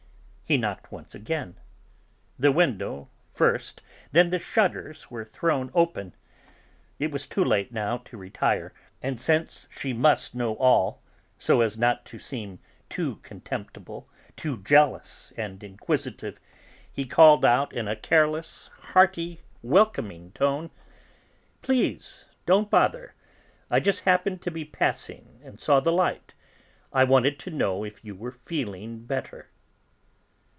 [0.51, 1.55] He knocked once again.
[2.37, 3.81] The window first,
[4.11, 6.13] then the shutters were thrown open.
[6.99, 11.01] It was too late, now, to retire, and since she must know all,
[11.39, 12.59] so as not to seem
[12.89, 16.37] too contemptible, too jealous and inquisitive,
[16.91, 20.69] he called out in a careless, hearty, welcoming tone:
[21.61, 23.13] "Please don't bother;
[23.69, 26.33] I just happened to be passing, and saw the light.
[26.91, 29.47] I wanted to know if you were feeling better."